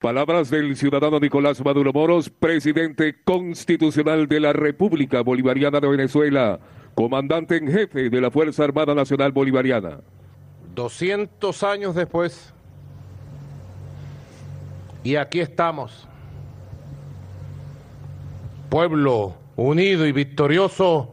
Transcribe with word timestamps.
Palabras 0.00 0.48
del 0.48 0.78
ciudadano 0.78 1.20
Nicolás 1.20 1.62
Maduro 1.62 1.92
Moros, 1.92 2.30
presidente 2.30 3.16
constitucional 3.22 4.26
de 4.28 4.40
la 4.40 4.54
República 4.54 5.20
Bolivariana 5.20 5.78
de 5.78 5.88
Venezuela, 5.88 6.58
comandante 6.94 7.58
en 7.58 7.70
jefe 7.70 8.08
de 8.08 8.20
la 8.22 8.30
Fuerza 8.30 8.64
Armada 8.64 8.94
Nacional 8.94 9.30
Bolivariana. 9.30 10.00
200 10.74 11.62
años 11.64 11.94
después, 11.94 12.54
y 15.04 15.16
aquí 15.16 15.40
estamos, 15.40 16.08
pueblo 18.70 19.34
unido 19.54 20.06
y 20.06 20.12
victorioso, 20.12 21.12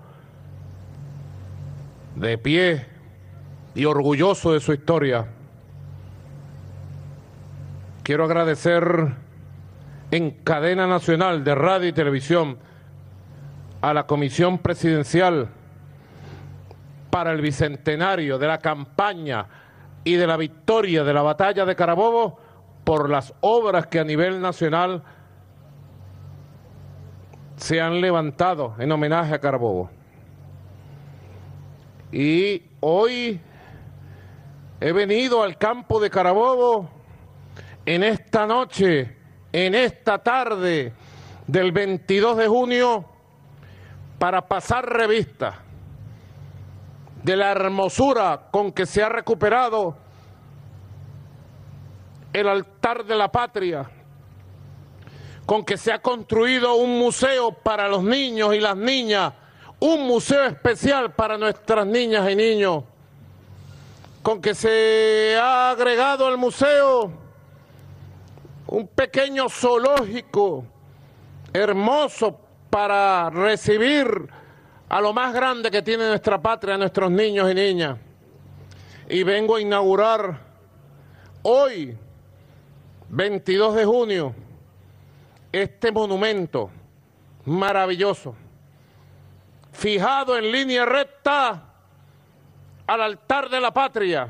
de 2.16 2.38
pie 2.38 2.86
y 3.76 3.84
orgulloso 3.84 4.54
de 4.54 4.62
su 4.62 4.72
historia 4.72 5.28
Quiero 8.08 8.24
agradecer 8.24 9.16
en 10.12 10.32
cadena 10.46 10.88
nacional 10.88 11.44
de 11.44 11.54
radio 11.54 11.90
y 11.90 11.92
televisión 11.92 12.58
a 13.82 13.94
la 13.94 14.08
Comisión 14.08 14.60
Presidencial 14.60 15.50
para 17.10 17.34
el 17.34 17.42
Bicentenario 17.42 18.40
de 18.40 18.48
la 18.48 18.60
campaña 18.60 19.46
y 20.06 20.14
de 20.14 20.26
la 20.26 20.38
victoria 20.38 21.04
de 21.04 21.14
la 21.14 21.22
batalla 21.22 21.66
de 21.66 21.76
Carabobo 21.76 22.40
por 22.86 23.10
las 23.10 23.34
obras 23.42 23.88
que 23.88 24.00
a 24.00 24.06
nivel 24.06 24.40
nacional 24.40 25.04
se 27.58 27.82
han 27.82 28.00
levantado 28.00 28.74
en 28.80 28.90
homenaje 28.90 29.34
a 29.34 29.40
Carabobo. 29.40 29.90
Y 32.14 32.64
hoy 32.80 33.42
he 34.80 34.94
venido 34.94 35.44
al 35.44 35.58
campo 35.58 36.00
de 36.00 36.10
Carabobo 36.10 36.96
en 37.88 38.04
esta 38.04 38.46
noche, 38.46 39.16
en 39.54 39.74
esta 39.74 40.22
tarde 40.22 40.92
del 41.48 41.72
22 41.72 42.36
de 42.36 42.48
junio, 42.48 43.06
para 44.20 44.46
pasar 44.46 44.86
revista 44.86 45.60
de 47.24 47.38
la 47.38 47.52
hermosura 47.52 48.50
con 48.52 48.74
que 48.74 48.86
se 48.86 49.02
ha 49.02 49.08
recuperado 49.08 49.96
el 52.34 52.50
altar 52.50 53.06
de 53.06 53.16
la 53.16 53.32
patria, 53.32 53.90
con 55.46 55.64
que 55.64 55.78
se 55.78 55.94
ha 55.94 56.02
construido 56.02 56.76
un 56.76 57.00
museo 57.00 57.54
para 57.54 57.88
los 57.88 58.04
niños 58.04 58.54
y 58.54 58.60
las 58.60 58.76
niñas, 58.76 59.32
un 59.80 60.06
museo 60.06 60.44
especial 60.44 61.14
para 61.14 61.38
nuestras 61.38 61.88
niñas 61.88 62.30
y 62.30 62.36
niños, 62.36 62.84
con 64.22 64.42
que 64.42 64.54
se 64.54 65.38
ha 65.42 65.72
agregado 65.72 66.28
al 66.28 66.38
museo 66.38 67.27
un 68.68 68.88
pequeño 68.88 69.50
zoológico 69.50 70.66
hermoso 71.54 72.40
para 72.70 73.30
recibir 73.30 74.30
a 74.90 75.02
lo 75.02 75.14
más 75.14 75.34
grande 75.34 75.72
que 75.72 75.82
tiene 75.82 76.08
nuestra 76.08 76.42
patria, 76.42 76.78
nuestros 76.78 77.10
niños 77.12 77.50
y 77.52 77.54
niñas. 77.54 77.98
Y 79.10 79.24
vengo 79.24 79.56
a 79.56 79.62
inaugurar 79.62 80.40
hoy, 81.44 81.98
22 83.10 83.76
de 83.76 83.86
junio, 83.86 84.36
este 85.52 85.92
monumento 85.92 86.70
maravilloso, 87.46 88.36
fijado 89.72 90.38
en 90.38 90.52
línea 90.52 90.86
recta 90.86 91.64
al 92.86 93.02
altar 93.02 93.50
de 93.50 93.62
la 93.62 93.72
patria 93.72 94.30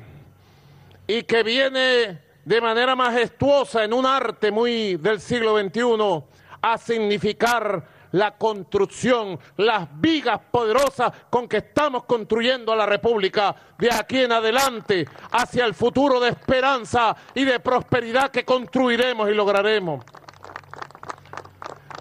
y 1.07 1.23
que 1.23 1.41
viene 1.41 2.26
de 2.47 2.61
manera 2.61 2.95
majestuosa 2.95 3.83
en 3.83 3.91
un 3.91 4.05
arte 4.05 4.51
muy 4.51 4.95
del 4.95 5.19
siglo 5.19 5.59
XXI 5.59 6.23
a 6.61 6.77
significar 6.77 7.85
la 8.13 8.37
construcción, 8.37 9.37
las 9.57 9.89
vigas 9.99 10.39
poderosas 10.49 11.11
con 11.29 11.49
que 11.49 11.57
estamos 11.57 12.05
construyendo 12.05 12.71
a 12.71 12.77
la 12.77 12.85
República 12.85 13.53
de 13.77 13.91
aquí 13.91 14.21
en 14.21 14.31
adelante 14.31 15.05
hacia 15.29 15.65
el 15.65 15.73
futuro 15.73 16.21
de 16.21 16.29
esperanza 16.29 17.17
y 17.35 17.43
de 17.43 17.59
prosperidad 17.59 18.31
que 18.31 18.45
construiremos 18.45 19.29
y 19.29 19.33
lograremos. 19.33 20.05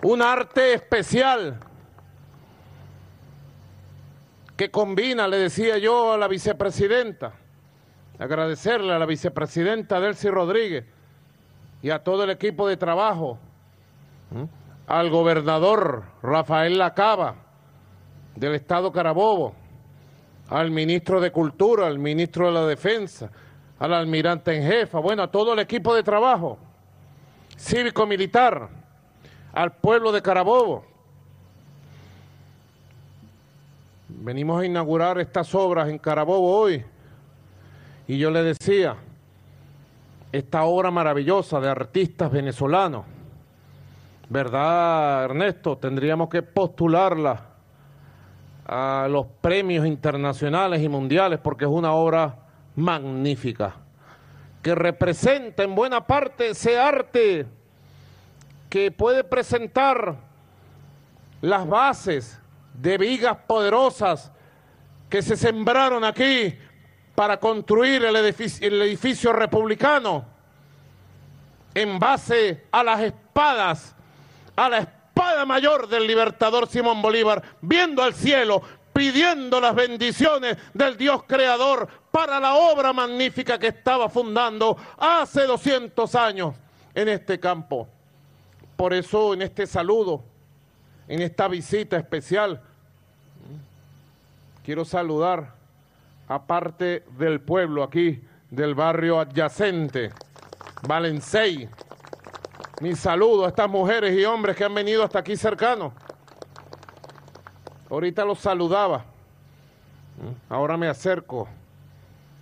Un 0.02 0.22
arte 0.22 0.74
especial 0.74 1.58
que 4.56 4.70
combina, 4.70 5.26
le 5.26 5.38
decía 5.38 5.76
yo 5.78 6.12
a 6.12 6.16
la 6.16 6.28
vicepresidenta, 6.28 7.32
agradecerle 8.18 8.92
a 8.92 8.98
la 8.98 9.06
vicepresidenta 9.06 10.00
Delcy 10.00 10.28
Rodríguez 10.28 10.84
y 11.82 11.90
a 11.90 12.02
todo 12.02 12.24
el 12.24 12.30
equipo 12.30 12.66
de 12.68 12.76
trabajo, 12.76 13.38
al 14.86 15.10
gobernador 15.10 16.04
Rafael 16.22 16.78
Lacaba 16.78 17.36
del 18.34 18.54
Estado 18.54 18.92
Carabobo, 18.92 19.54
al 20.48 20.70
ministro 20.70 21.20
de 21.20 21.30
Cultura, 21.30 21.86
al 21.86 21.98
ministro 21.98 22.46
de 22.46 22.52
la 22.52 22.66
Defensa, 22.66 23.30
al 23.78 23.92
almirante 23.92 24.56
en 24.56 24.62
jefa, 24.62 24.98
bueno, 24.98 25.22
a 25.22 25.30
todo 25.30 25.52
el 25.52 25.58
equipo 25.58 25.94
de 25.94 26.02
trabajo 26.02 26.58
cívico-militar, 27.56 28.68
al 29.52 29.72
pueblo 29.72 30.12
de 30.12 30.22
Carabobo. 30.22 30.84
Venimos 34.08 34.62
a 34.62 34.66
inaugurar 34.66 35.18
estas 35.18 35.54
obras 35.54 35.88
en 35.88 35.98
Carabobo 35.98 36.56
hoy 36.58 36.84
y 38.08 38.18
yo 38.18 38.30
le 38.30 38.42
decía, 38.42 38.96
esta 40.32 40.64
obra 40.64 40.90
maravillosa 40.90 41.60
de 41.60 41.68
artistas 41.68 42.30
venezolanos, 42.30 43.04
¿verdad, 44.28 45.24
Ernesto? 45.24 45.76
Tendríamos 45.78 46.28
que 46.28 46.42
postularla 46.42 47.42
a 48.66 49.06
los 49.10 49.26
premios 49.40 49.86
internacionales 49.86 50.82
y 50.82 50.88
mundiales 50.88 51.38
porque 51.40 51.64
es 51.64 51.70
una 51.70 51.92
obra 51.92 52.36
magnífica, 52.74 53.74
que 54.62 54.74
representa 54.74 55.62
en 55.62 55.74
buena 55.74 56.06
parte 56.06 56.50
ese 56.50 56.78
arte 56.78 57.46
que 58.68 58.90
puede 58.90 59.24
presentar 59.24 60.16
las 61.40 61.66
bases 61.68 62.40
de 62.74 62.98
vigas 62.98 63.36
poderosas 63.46 64.32
que 65.08 65.22
se 65.22 65.36
sembraron 65.36 66.04
aquí 66.04 66.58
para 67.16 67.40
construir 67.40 68.04
el 68.04 68.14
edificio, 68.14 69.32
republicano 69.32 70.24
en 71.74 71.98
base 71.98 72.66
a 72.70 72.84
las 72.84 73.00
espadas, 73.00 73.94
a 74.54 74.68
la 74.68 74.78
espada 74.78 75.46
mayor 75.46 75.88
del 75.88 76.06
libertador 76.06 76.68
Simón 76.68 77.00
Bolívar, 77.00 77.42
viendo 77.62 78.02
al 78.02 78.14
cielo, 78.14 78.62
pidiendo 78.92 79.60
las 79.60 79.74
bendiciones 79.74 80.58
del 80.74 80.96
Dios 80.96 81.22
creador 81.26 81.88
para 82.10 82.38
la 82.38 82.54
obra 82.54 82.92
magnífica 82.92 83.58
que 83.58 83.68
estaba 83.68 84.10
fundando 84.10 84.76
hace 84.98 85.44
200 85.44 86.14
años 86.14 86.54
en 86.94 87.08
este 87.08 87.40
campo. 87.40 87.88
Por 88.76 88.92
eso 88.92 89.32
en 89.32 89.40
este 89.40 89.66
saludo, 89.66 90.22
en 91.08 91.22
esta 91.22 91.48
visita 91.48 91.96
especial, 91.96 92.60
quiero 94.62 94.84
saludar 94.84 95.56
aparte 96.28 97.04
del 97.18 97.40
pueblo 97.40 97.82
aquí, 97.82 98.22
del 98.50 98.74
barrio 98.74 99.20
adyacente, 99.20 100.10
Valencey. 100.86 101.68
Mi 102.80 102.94
saludo 102.94 103.44
a 103.44 103.48
estas 103.48 103.70
mujeres 103.70 104.16
y 104.18 104.24
hombres 104.24 104.56
que 104.56 104.64
han 104.64 104.74
venido 104.74 105.02
hasta 105.02 105.18
aquí 105.18 105.36
cercanos. 105.36 105.92
Ahorita 107.90 108.24
los 108.24 108.38
saludaba. 108.38 109.04
Ahora 110.48 110.76
me 110.76 110.88
acerco 110.88 111.48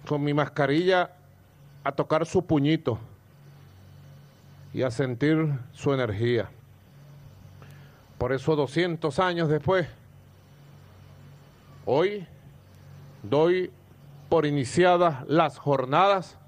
con 0.06 0.22
mi 0.22 0.32
mascarilla 0.34 1.10
a 1.82 1.92
tocar 1.92 2.26
su 2.26 2.44
puñito 2.44 2.98
y 4.72 4.82
a 4.82 4.90
sentir 4.90 5.52
su 5.72 5.92
energía. 5.92 6.50
Por 8.18 8.32
eso 8.32 8.56
200 8.56 9.18
años 9.18 9.48
después, 9.48 9.86
hoy 11.84 12.26
doy 13.24 13.70
por 14.28 14.46
iniciadas 14.46 15.24
las 15.26 15.58
jornadas 15.58 16.38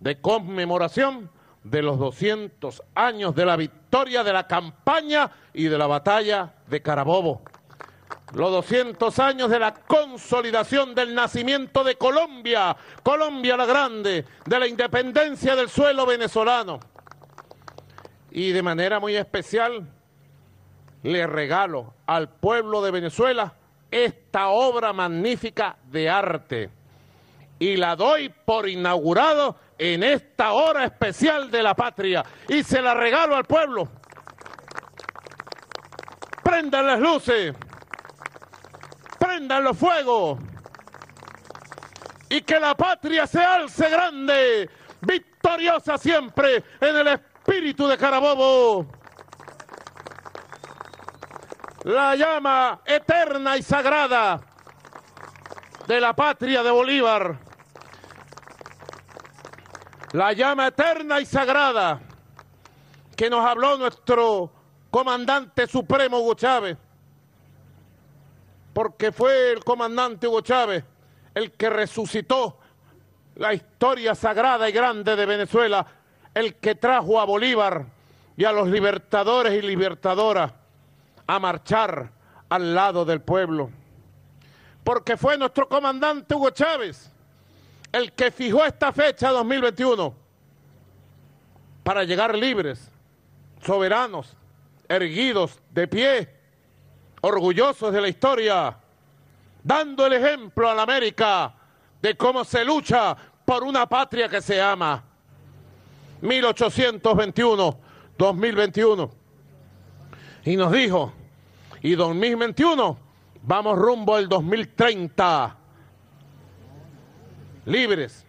de 0.00 0.20
conmemoración 0.20 1.30
de 1.62 1.82
los 1.82 1.98
200 1.98 2.82
años 2.94 3.34
de 3.34 3.46
la 3.46 3.56
victoria 3.56 4.22
de 4.22 4.32
la 4.32 4.46
campaña 4.46 5.30
y 5.52 5.64
de 5.64 5.78
la 5.78 5.86
batalla 5.86 6.54
de 6.66 6.82
Carabobo. 6.82 7.42
Los 8.34 8.50
200 8.50 9.18
años 9.20 9.48
de 9.48 9.58
la 9.58 9.72
consolidación 9.74 10.94
del 10.94 11.14
nacimiento 11.14 11.84
de 11.84 11.96
Colombia, 11.96 12.76
Colombia 13.02 13.56
la 13.56 13.66
Grande, 13.66 14.24
de 14.44 14.58
la 14.58 14.66
independencia 14.66 15.54
del 15.54 15.68
suelo 15.68 16.04
venezolano. 16.04 16.80
Y 18.30 18.50
de 18.50 18.62
manera 18.62 18.98
muy 18.98 19.14
especial 19.14 19.86
le 21.02 21.26
regalo 21.26 21.94
al 22.06 22.28
pueblo 22.28 22.82
de 22.82 22.90
Venezuela 22.90 23.54
esta 23.94 24.48
obra 24.48 24.92
magnífica 24.92 25.76
de 25.84 26.10
arte 26.10 26.68
y 27.60 27.76
la 27.76 27.94
doy 27.94 28.28
por 28.28 28.68
inaugurado 28.68 29.56
en 29.78 30.02
esta 30.02 30.50
hora 30.50 30.84
especial 30.84 31.48
de 31.48 31.62
la 31.62 31.76
patria 31.76 32.24
y 32.48 32.64
se 32.64 32.82
la 32.82 32.92
regalo 32.94 33.36
al 33.36 33.44
pueblo. 33.44 33.88
Prendan 36.42 36.88
las 36.88 36.98
luces, 36.98 37.54
prendan 39.16 39.62
los 39.62 39.78
fuegos 39.78 40.40
y 42.28 42.40
que 42.40 42.58
la 42.58 42.74
patria 42.74 43.28
se 43.28 43.44
alce 43.44 43.88
grande, 43.90 44.68
victoriosa 45.02 45.98
siempre 45.98 46.64
en 46.80 46.96
el 46.96 47.06
espíritu 47.06 47.86
de 47.86 47.96
Carabobo. 47.96 49.03
La 51.84 52.16
llama 52.16 52.80
eterna 52.86 53.58
y 53.58 53.62
sagrada 53.62 54.40
de 55.86 56.00
la 56.00 56.14
patria 56.14 56.62
de 56.62 56.70
Bolívar. 56.70 57.36
La 60.12 60.32
llama 60.32 60.68
eterna 60.68 61.20
y 61.20 61.26
sagrada 61.26 62.00
que 63.14 63.28
nos 63.28 63.44
habló 63.44 63.76
nuestro 63.76 64.50
comandante 64.90 65.66
supremo 65.66 66.20
Hugo 66.20 66.32
Chávez. 66.32 66.78
Porque 68.72 69.12
fue 69.12 69.52
el 69.52 69.62
comandante 69.62 70.26
Hugo 70.26 70.40
Chávez 70.40 70.82
el 71.34 71.52
que 71.52 71.68
resucitó 71.68 72.60
la 73.34 73.52
historia 73.52 74.14
sagrada 74.14 74.70
y 74.70 74.72
grande 74.72 75.16
de 75.16 75.26
Venezuela, 75.26 75.86
el 76.32 76.54
que 76.54 76.76
trajo 76.76 77.20
a 77.20 77.26
Bolívar 77.26 77.84
y 78.38 78.46
a 78.46 78.52
los 78.52 78.68
libertadores 78.68 79.52
y 79.52 79.60
libertadoras 79.60 80.63
a 81.26 81.38
marchar 81.38 82.10
al 82.48 82.74
lado 82.74 83.04
del 83.04 83.20
pueblo. 83.20 83.70
Porque 84.82 85.16
fue 85.16 85.38
nuestro 85.38 85.68
comandante 85.68 86.34
Hugo 86.34 86.50
Chávez 86.50 87.10
el 87.94 88.12
que 88.12 88.32
fijó 88.32 88.64
esta 88.64 88.92
fecha 88.92 89.30
2021 89.30 90.12
para 91.84 92.02
llegar 92.02 92.34
libres, 92.34 92.90
soberanos, 93.62 94.36
erguidos, 94.88 95.60
de 95.70 95.86
pie, 95.86 96.28
orgullosos 97.20 97.92
de 97.92 98.00
la 98.00 98.08
historia, 98.08 98.76
dando 99.62 100.06
el 100.06 100.14
ejemplo 100.14 100.68
a 100.68 100.74
la 100.74 100.82
América 100.82 101.54
de 102.02 102.16
cómo 102.16 102.44
se 102.44 102.64
lucha 102.64 103.16
por 103.44 103.62
una 103.62 103.86
patria 103.88 104.28
que 104.28 104.42
se 104.42 104.60
ama. 104.60 105.04
1821, 106.20 107.78
2021. 108.18 109.23
Y 110.44 110.56
nos 110.56 110.72
dijo, 110.72 111.12
y 111.80 111.94
2021, 111.94 112.98
vamos 113.42 113.78
rumbo 113.78 114.16
al 114.16 114.28
2030. 114.28 115.56
Libres, 117.66 118.26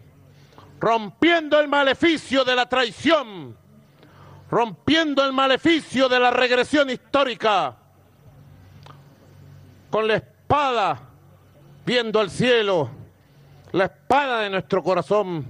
rompiendo 0.80 1.60
el 1.60 1.68
maleficio 1.68 2.46
de 2.46 2.56
la 2.56 2.70
traición, 2.70 3.58
rompiendo 4.50 5.26
el 5.26 5.34
maleficio 5.34 6.08
de 6.08 6.20
la 6.20 6.32
regresión 6.32 6.90
histórica, 6.90 7.76
con 9.90 10.08
la 10.08 10.16
espada 10.16 11.02
viendo 11.86 12.20
al 12.20 12.30
cielo, 12.30 12.90
la 13.74 13.86
espada 13.86 14.40
de 14.40 14.50
nuestro 14.50 14.82
corazón, 14.82 15.46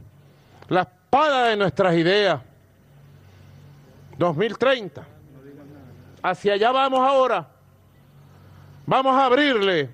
la 0.67 0.81
espada 0.81 1.49
de 1.49 1.57
nuestras 1.57 1.95
ideas. 1.95 2.41
2030. 4.17 5.14
Hacia 6.25 6.53
allá 6.53 6.71
vamos 6.71 7.01
ahora. 7.01 7.47
Vamos 8.87 9.15
a 9.15 9.27
abrirle 9.27 9.91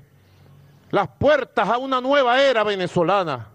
las 0.90 1.10
puertas 1.10 1.68
a 1.68 1.78
una 1.78 2.00
nueva 2.00 2.42
era 2.42 2.64
venezolana 2.64 3.50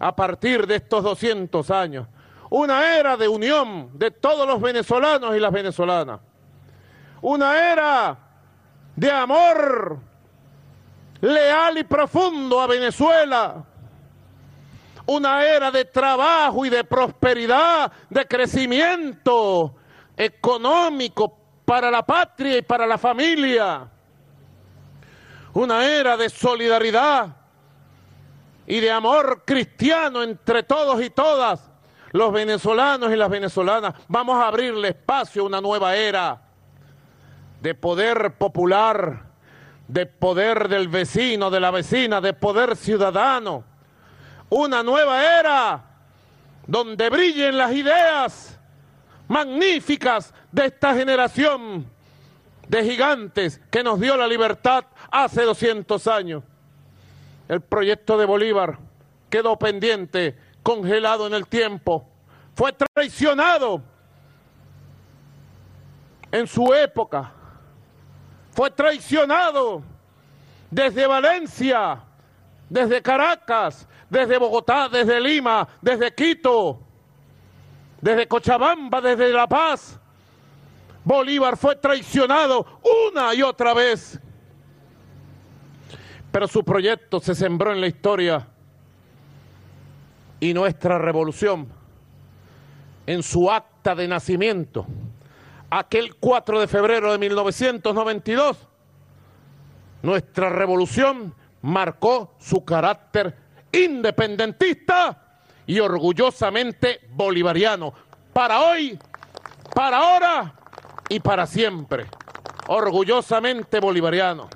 a 0.00 0.16
partir 0.16 0.66
de 0.66 0.74
estos 0.74 1.04
200 1.04 1.70
años. 1.70 2.08
Una 2.50 2.98
era 2.98 3.16
de 3.16 3.28
unión 3.28 3.90
de 3.94 4.10
todos 4.10 4.44
los 4.44 4.60
venezolanos 4.60 5.36
y 5.36 5.38
las 5.38 5.52
venezolanas. 5.52 6.18
Una 7.20 7.72
era 7.72 8.18
de 8.96 9.12
amor 9.12 10.00
leal 11.20 11.78
y 11.78 11.84
profundo 11.84 12.60
a 12.60 12.66
Venezuela. 12.66 13.64
Una 15.06 15.44
era 15.44 15.70
de 15.70 15.84
trabajo 15.84 16.66
y 16.66 16.70
de 16.70 16.82
prosperidad, 16.82 17.92
de 18.10 18.26
crecimiento 18.26 19.76
económico 20.16 21.41
para 21.72 21.90
la 21.90 22.04
patria 22.04 22.58
y 22.58 22.60
para 22.60 22.86
la 22.86 22.98
familia. 22.98 23.88
Una 25.54 25.86
era 25.86 26.18
de 26.18 26.28
solidaridad 26.28 27.34
y 28.66 28.78
de 28.78 28.90
amor 28.90 29.44
cristiano 29.46 30.22
entre 30.22 30.64
todos 30.64 31.02
y 31.02 31.08
todas 31.08 31.70
los 32.10 32.30
venezolanos 32.30 33.10
y 33.10 33.16
las 33.16 33.30
venezolanas. 33.30 33.94
Vamos 34.06 34.36
a 34.36 34.48
abrirle 34.48 34.88
espacio 34.88 35.44
a 35.44 35.46
una 35.46 35.62
nueva 35.62 35.96
era 35.96 36.42
de 37.62 37.74
poder 37.74 38.34
popular 38.34 39.32
de 39.88 40.04
poder 40.04 40.68
del 40.68 40.88
vecino, 40.88 41.50
de 41.50 41.60
la 41.60 41.70
vecina, 41.70 42.20
de 42.20 42.34
poder 42.34 42.76
ciudadano. 42.76 43.64
Una 44.50 44.82
nueva 44.82 45.40
era 45.40 45.84
donde 46.66 47.08
brillen 47.08 47.56
las 47.56 47.72
ideas 47.72 48.51
magníficas 49.28 50.34
de 50.50 50.66
esta 50.66 50.94
generación 50.94 51.86
de 52.68 52.84
gigantes 52.84 53.60
que 53.70 53.82
nos 53.82 54.00
dio 54.00 54.16
la 54.16 54.26
libertad 54.26 54.84
hace 55.10 55.42
200 55.42 56.06
años. 56.06 56.42
El 57.48 57.60
proyecto 57.60 58.16
de 58.16 58.24
Bolívar 58.24 58.78
quedó 59.28 59.58
pendiente, 59.58 60.38
congelado 60.62 61.26
en 61.26 61.34
el 61.34 61.46
tiempo, 61.46 62.08
fue 62.54 62.72
traicionado 62.72 63.82
en 66.30 66.46
su 66.46 66.72
época. 66.74 67.32
Fue 68.52 68.70
traicionado 68.70 69.82
desde 70.70 71.06
Valencia, 71.06 72.00
desde 72.68 73.00
Caracas, 73.00 73.86
desde 74.10 74.38
Bogotá, 74.38 74.88
desde 74.88 75.20
Lima, 75.20 75.66
desde 75.80 76.14
Quito, 76.14 76.80
desde 78.02 78.28
Cochabamba, 78.28 79.00
desde 79.00 79.32
La 79.32 79.46
Paz. 79.46 79.98
Bolívar 81.02 81.56
fue 81.56 81.76
traicionado 81.76 82.80
una 83.08 83.34
y 83.34 83.40
otra 83.42 83.72
vez. 83.72 84.20
Pero 86.30 86.46
su 86.46 86.62
proyecto 86.62 87.18
se 87.20 87.34
sembró 87.34 87.72
en 87.72 87.80
la 87.80 87.86
historia 87.86 88.46
y 90.38 90.52
nuestra 90.52 90.98
revolución 90.98 91.66
en 93.06 93.22
su 93.22 93.50
acta 93.50 93.94
de 93.94 94.06
nacimiento 94.06 94.86
aquel 95.72 96.16
4 96.16 96.60
de 96.60 96.68
febrero 96.68 97.12
de 97.12 97.18
1992, 97.18 98.68
nuestra 100.02 100.50
revolución 100.50 101.34
marcó 101.62 102.34
su 102.38 102.62
carácter 102.62 103.34
independentista 103.72 105.21
y 105.66 105.78
orgullosamente 105.80 107.00
bolivariano, 107.10 107.92
para 108.32 108.60
hoy, 108.60 108.98
para 109.74 109.98
ahora 109.98 110.54
y 111.08 111.20
para 111.20 111.46
siempre, 111.46 112.06
orgullosamente 112.66 113.80
bolivariano. 113.80 114.48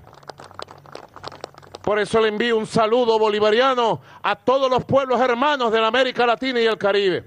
Por 1.82 2.00
eso 2.00 2.20
le 2.20 2.28
envío 2.28 2.58
un 2.58 2.66
saludo 2.66 3.16
bolivariano 3.16 4.00
a 4.22 4.34
todos 4.34 4.68
los 4.68 4.84
pueblos 4.84 5.20
hermanos 5.20 5.70
de 5.70 5.80
la 5.80 5.86
América 5.86 6.26
Latina 6.26 6.60
y 6.60 6.66
el 6.66 6.76
Caribe. 6.76 7.25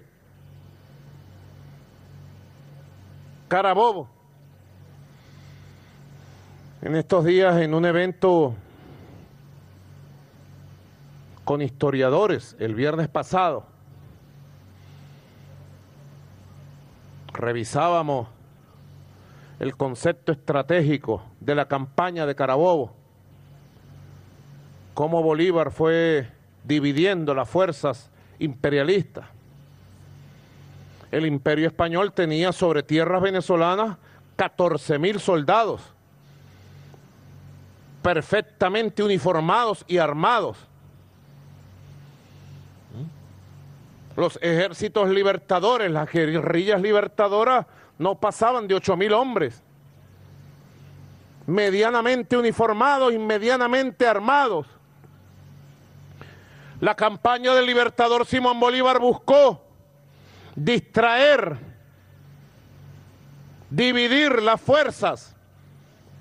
Carabobo. 3.47 4.09
En 6.81 6.95
estos 6.95 7.23
días, 7.23 7.57
en 7.61 7.73
un 7.73 7.85
evento 7.85 8.53
con 11.49 11.63
historiadores, 11.63 12.55
el 12.59 12.75
viernes 12.75 13.07
pasado, 13.07 13.65
revisábamos 17.33 18.27
el 19.59 19.75
concepto 19.75 20.31
estratégico 20.31 21.23
de 21.39 21.55
la 21.55 21.67
campaña 21.67 22.27
de 22.27 22.35
Carabobo, 22.35 22.93
cómo 24.93 25.23
Bolívar 25.23 25.71
fue 25.71 26.31
dividiendo 26.65 27.33
las 27.33 27.49
fuerzas 27.49 28.11
imperialistas. 28.37 29.25
El 31.09 31.25
imperio 31.25 31.65
español 31.65 32.13
tenía 32.13 32.51
sobre 32.51 32.83
tierras 32.83 33.23
venezolanas 33.23 33.97
14 34.35 34.99
mil 34.99 35.19
soldados, 35.19 35.81
perfectamente 38.03 39.01
uniformados 39.01 39.83
y 39.87 39.97
armados. 39.97 40.68
Los 44.15 44.37
ejércitos 44.41 45.09
libertadores, 45.09 45.91
las 45.91 46.11
guerrillas 46.11 46.81
libertadoras, 46.81 47.65
no 47.97 48.15
pasaban 48.15 48.67
de 48.67 48.75
8 48.75 48.97
mil 48.97 49.13
hombres, 49.13 49.61
medianamente 51.45 52.37
uniformados 52.37 53.13
y 53.13 53.17
medianamente 53.17 54.07
armados. 54.07 54.67
La 56.79 56.95
campaña 56.95 57.53
del 57.53 57.65
libertador 57.65 58.25
Simón 58.25 58.59
Bolívar 58.59 58.99
buscó 58.99 59.61
distraer, 60.55 61.57
dividir 63.69 64.41
las 64.41 64.61
fuerzas 64.61 65.35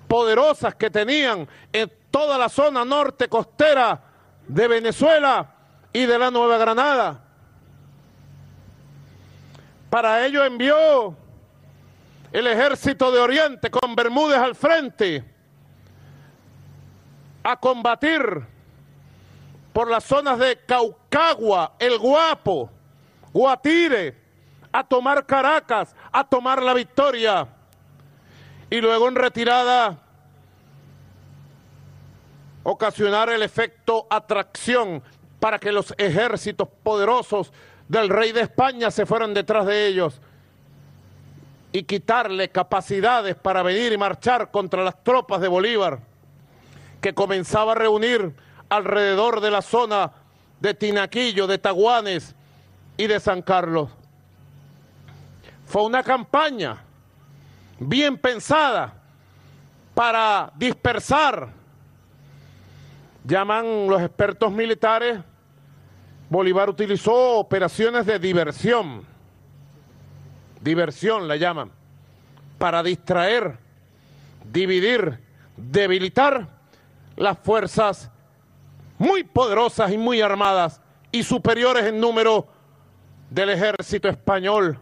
poderosas 0.09 0.75
que 0.75 0.91
tenían 0.91 1.47
en 1.73 1.93
toda 2.11 2.39
la 2.39 2.49
zona 2.49 2.85
norte 2.85 3.29
costera 3.29 4.01
de 4.49 4.67
Venezuela 4.67 5.55
y 5.93 6.07
de 6.07 6.19
la 6.19 6.31
Nueva 6.31 6.59
Granada. 6.59 7.28
Para 9.91 10.27
ello 10.27 10.45
envió 10.45 11.17
el 12.33 12.47
ejército 12.47 13.11
de 13.11 13.21
Oriente 13.21 13.71
con 13.71 13.97
Bermúdez 13.97 14.39
al 14.39 14.55
frente 14.55 15.25
a 17.43 17.57
combatir 17.57 18.21
por 19.73 19.91
las 19.91 20.05
zonas 20.05 20.39
de 20.39 20.59
Caucagua, 20.67 21.75
El 21.79 21.99
Guapo, 21.99 22.71
Guatire, 23.33 24.17
a 24.73 24.85
tomar 24.85 25.25
Caracas, 25.25 25.95
a 26.13 26.25
tomar 26.25 26.63
la 26.63 26.75
victoria. 26.75 27.49
Y 28.69 28.81
luego 28.81 29.09
en 29.09 29.15
retirada 29.15 29.97
ocasionar 32.63 33.31
el 33.31 33.43
efecto 33.43 34.07
atracción 34.11 35.03
para 35.41 35.59
que 35.59 35.73
los 35.73 35.95
ejércitos 35.97 36.69
poderosos 36.83 37.53
del 37.89 38.09
rey 38.09 38.33
de 38.33 38.43
España 38.43 38.91
se 38.91 39.07
fueran 39.07 39.35
detrás 39.35 39.67
de 39.67 39.87
ellos 39.87 40.21
y 41.73 41.83
quitarle 41.83 42.51
capacidades 42.51 43.35
para 43.37 43.63
venir 43.63 43.93
y 43.93 43.99
marchar 43.99 44.51
contra 44.51 44.85
las 44.85 45.03
tropas 45.03 45.41
de 45.41 45.49
Bolívar, 45.49 46.01
que 47.01 47.15
comenzaba 47.15 47.73
a 47.73 47.75
reunir 47.75 48.35
alrededor 48.69 49.41
de 49.41 49.51
la 49.51 49.63
zona 49.63 50.13
de 50.61 50.75
Tinaquillo, 50.75 51.47
de 51.47 51.59
Taguanes 51.59 52.35
y 52.97 53.07
de 53.07 53.21
San 53.21 53.43
Carlos. 53.43 53.91
Fue 55.67 55.85
una 55.85 56.03
campaña 56.03 56.79
bien 57.79 58.17
pensada 58.19 58.95
para 59.95 60.53
dispersar 60.57 61.59
llaman 63.29 63.87
los 63.87 64.01
expertos 64.01 64.51
militares, 64.51 65.21
Bolívar 66.31 66.69
utilizó 66.69 67.39
operaciones 67.39 68.05
de 68.05 68.19
diversión, 68.19 69.03
diversión 70.61 71.27
la 71.27 71.37
llaman, 71.37 71.71
para 72.59 72.83
distraer, 72.83 73.57
dividir, 74.45 75.19
debilitar 75.57 76.47
las 77.17 77.39
fuerzas 77.39 78.11
muy 78.99 79.25
poderosas 79.25 79.91
y 79.91 79.97
muy 79.97 80.21
armadas 80.21 80.83
y 81.11 81.23
superiores 81.23 81.87
en 81.87 81.99
número 81.99 82.47
del 83.31 83.49
ejército 83.51 84.09
español, 84.09 84.79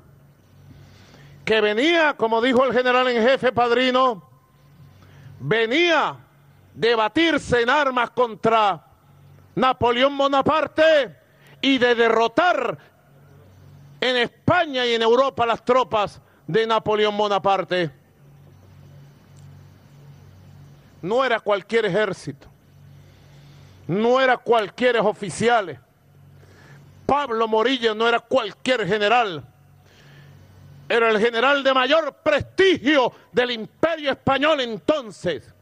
que 1.44 1.60
venía, 1.60 2.14
como 2.14 2.42
dijo 2.42 2.64
el 2.64 2.72
general 2.72 3.06
en 3.06 3.22
jefe 3.22 3.52
Padrino, 3.52 4.28
venía 5.38 6.16
debatirse 6.74 7.62
en 7.62 7.70
armas 7.70 8.10
contra 8.10 8.84
Napoleón 9.54 10.18
Bonaparte 10.18 11.25
y 11.60 11.78
de 11.78 11.94
derrotar 11.94 12.78
en 14.00 14.16
España 14.16 14.84
y 14.86 14.94
en 14.94 15.02
Europa 15.02 15.46
las 15.46 15.64
tropas 15.64 16.20
de 16.46 16.66
Napoleón 16.66 17.16
Bonaparte. 17.16 17.90
No 21.02 21.24
era 21.24 21.40
cualquier 21.40 21.86
ejército, 21.86 22.48
no 23.86 24.20
era 24.20 24.36
cualquier 24.36 24.98
oficiales. 24.98 25.78
Pablo 27.04 27.46
Morillo 27.46 27.94
no 27.94 28.08
era 28.08 28.18
cualquier 28.18 28.86
general, 28.86 29.44
era 30.88 31.10
el 31.10 31.20
general 31.20 31.62
de 31.62 31.72
mayor 31.72 32.14
prestigio 32.22 33.12
del 33.32 33.52
imperio 33.52 34.12
español 34.12 34.60
entonces 34.60 35.52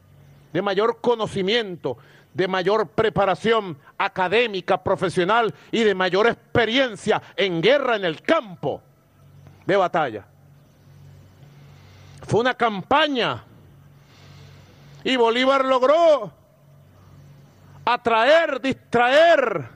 de 0.54 0.62
mayor 0.62 1.00
conocimiento, 1.00 1.98
de 2.34 2.48
mayor 2.48 2.88
preparación 2.88 3.78
académica, 3.96 4.82
profesional 4.82 5.54
y 5.70 5.84
de 5.84 5.94
mayor 5.94 6.26
experiencia 6.26 7.22
en 7.36 7.62
guerra 7.62 7.96
en 7.96 8.04
el 8.04 8.20
campo 8.20 8.82
de 9.64 9.76
batalla. 9.76 10.26
Fue 12.26 12.40
una 12.40 12.54
campaña 12.54 13.44
y 15.04 15.16
Bolívar 15.16 15.64
logró 15.64 16.32
atraer, 17.84 18.60
distraer, 18.60 19.68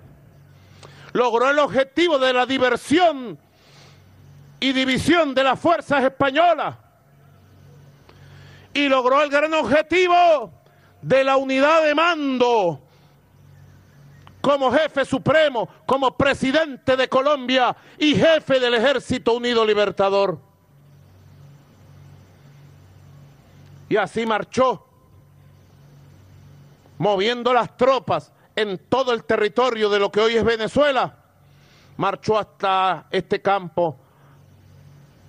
logró 1.12 1.50
el 1.50 1.58
objetivo 1.60 2.18
de 2.18 2.32
la 2.32 2.44
diversión 2.44 3.38
y 4.58 4.72
división 4.72 5.34
de 5.34 5.44
las 5.44 5.60
fuerzas 5.60 6.02
españolas 6.02 6.74
y 8.74 8.88
logró 8.88 9.22
el 9.22 9.30
gran 9.30 9.52
objetivo 9.54 10.57
de 11.02 11.24
la 11.24 11.36
unidad 11.36 11.84
de 11.84 11.94
mando 11.94 12.80
como 14.40 14.70
jefe 14.72 15.04
supremo, 15.04 15.68
como 15.84 16.16
presidente 16.16 16.96
de 16.96 17.08
Colombia 17.08 17.76
y 17.98 18.14
jefe 18.14 18.60
del 18.60 18.74
Ejército 18.74 19.34
Unido 19.34 19.64
Libertador. 19.64 20.38
Y 23.88 23.96
así 23.96 24.24
marchó, 24.26 24.86
moviendo 26.98 27.52
las 27.52 27.76
tropas 27.76 28.32
en 28.54 28.78
todo 28.88 29.12
el 29.12 29.24
territorio 29.24 29.88
de 29.88 29.98
lo 29.98 30.10
que 30.10 30.20
hoy 30.20 30.36
es 30.36 30.44
Venezuela. 30.44 31.16
Marchó 31.96 32.38
hasta 32.38 33.06
este 33.10 33.42
campo 33.42 33.98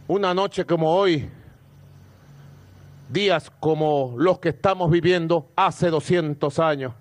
una 0.07 0.33
noche 0.33 0.65
como 0.65 0.93
hoy, 0.93 1.29
días 3.09 3.51
como 3.59 4.13
los 4.17 4.39
que 4.39 4.49
estamos 4.49 4.89
viviendo 4.89 5.51
hace 5.55 5.89
200 5.89 6.59
años, 6.59 6.93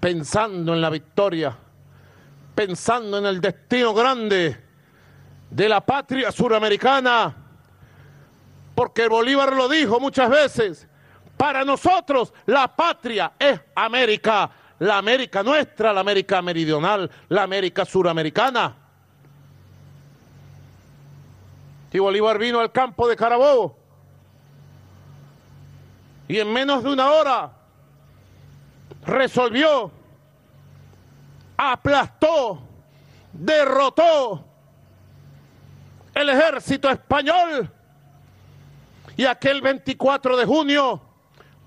pensando 0.00 0.74
en 0.74 0.80
la 0.80 0.90
victoria, 0.90 1.56
pensando 2.54 3.18
en 3.18 3.26
el 3.26 3.40
destino 3.40 3.94
grande 3.94 4.56
de 5.50 5.68
la 5.68 5.80
patria 5.80 6.32
suramericana, 6.32 7.34
porque 8.74 9.08
Bolívar 9.08 9.54
lo 9.54 9.68
dijo 9.68 10.00
muchas 10.00 10.28
veces, 10.28 10.88
para 11.36 11.64
nosotros 11.64 12.34
la 12.46 12.74
patria 12.74 13.32
es 13.38 13.60
América, 13.74 14.50
la 14.80 14.98
América 14.98 15.42
nuestra, 15.44 15.92
la 15.92 16.00
América 16.00 16.42
meridional, 16.42 17.10
la 17.28 17.44
América 17.44 17.84
suramericana. 17.84 18.74
Y 21.92 21.98
Bolívar 21.98 22.38
vino 22.38 22.60
al 22.60 22.72
campo 22.72 23.08
de 23.08 23.16
Carabobo 23.16 23.85
y 26.28 26.38
en 26.38 26.52
menos 26.52 26.82
de 26.82 26.90
una 26.90 27.10
hora 27.10 27.52
resolvió, 29.04 29.90
aplastó, 31.56 32.60
derrotó 33.32 34.44
el 36.14 36.28
ejército 36.30 36.90
español 36.90 37.70
y 39.16 39.24
aquel 39.24 39.62
24 39.62 40.36
de 40.36 40.44
junio 40.44 41.00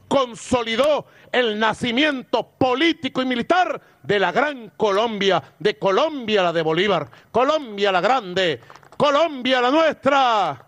consolidó 0.07 1.05
el 1.31 1.57
nacimiento 1.59 2.43
político 2.57 3.21
y 3.21 3.25
militar 3.25 3.79
de 4.03 4.19
la 4.19 4.31
gran 4.31 4.71
Colombia, 4.75 5.41
de 5.59 5.77
Colombia 5.77 6.43
la 6.43 6.51
de 6.51 6.61
Bolívar, 6.63 7.09
Colombia 7.31 7.91
la 7.91 8.01
grande, 8.01 8.59
Colombia 8.97 9.61
la 9.61 9.71
nuestra. 9.71 10.65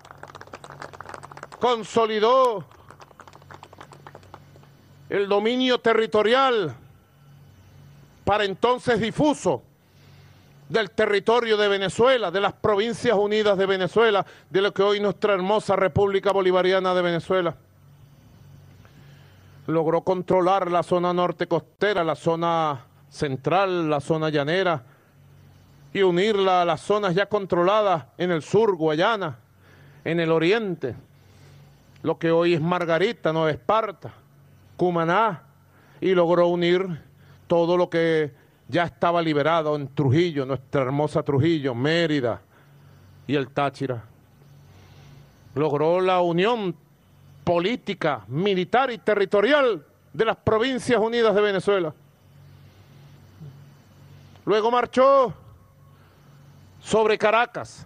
Consolidó 1.60 2.68
el 5.12 5.28
dominio 5.28 5.78
territorial, 5.78 6.74
para 8.24 8.46
entonces 8.46 9.02
difuso, 9.02 9.62
del 10.70 10.90
territorio 10.92 11.58
de 11.58 11.68
Venezuela, 11.68 12.32
de 12.32 12.40
las 12.40 12.54
provincias 12.54 13.18
unidas 13.18 13.58
de 13.58 13.66
Venezuela, 13.66 14.26
de 14.50 14.62
lo 14.62 14.74
que 14.74 14.84
hoy 14.84 15.02
nuestra 15.02 15.34
hermosa 15.34 15.76
República 15.76 16.32
Bolivariana 16.32 16.94
de 16.94 17.02
Venezuela. 17.02 17.58
Logró 19.68 20.00
controlar 20.00 20.72
la 20.72 20.82
zona 20.82 21.12
norte 21.12 21.46
costera, 21.46 22.06
la 22.06 22.16
zona 22.16 22.86
central, 23.10 23.90
la 23.90 24.00
zona 24.00 24.30
llanera, 24.30 24.82
y 25.92 26.04
unirla 26.04 26.62
a 26.62 26.66
las 26.66 26.80
zonas 26.80 27.16
ya 27.16 27.26
controladas 27.26 28.06
en 28.18 28.32
el 28.32 28.44
sur, 28.44 28.78
Guayana, 28.78 29.40
en 30.06 30.22
el 30.22 30.32
oriente, 30.32 30.96
lo 32.02 32.18
que 32.18 32.32
hoy 32.32 32.54
es 32.54 32.62
Margarita, 32.62 33.34
Nueva 33.34 33.52
Esparta, 33.52 34.14
Cumaná 34.82 35.44
y 36.00 36.16
logró 36.16 36.48
unir 36.48 37.04
todo 37.46 37.78
lo 37.78 37.88
que 37.88 38.32
ya 38.68 38.86
estaba 38.86 39.22
liberado 39.22 39.76
en 39.76 39.94
Trujillo, 39.94 40.44
nuestra 40.44 40.82
hermosa 40.82 41.22
Trujillo, 41.22 41.76
Mérida 41.76 42.42
y 43.28 43.36
el 43.36 43.50
Táchira. 43.50 44.04
Logró 45.54 46.02
la 46.02 46.22
unión 46.22 46.76
política, 47.44 48.24
militar 48.28 48.90
y 48.90 48.98
territorial 48.98 49.86
de 50.14 50.26
las 50.26 50.38
provincias 50.38 51.00
unidas 51.00 51.36
de 51.36 51.42
Venezuela. 51.42 51.94
Luego 54.46 54.72
marchó 54.72 55.32
sobre 56.82 57.20
Caracas. 57.20 57.86